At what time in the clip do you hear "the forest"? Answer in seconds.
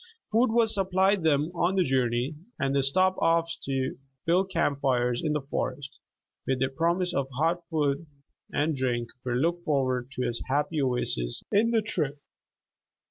5.33-5.99